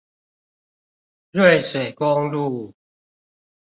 [1.33, 2.73] 瑞水公路